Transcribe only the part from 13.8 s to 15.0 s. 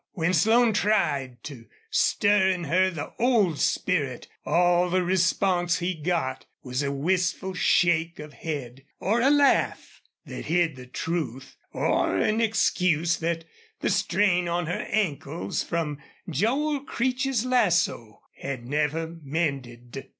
the strain on her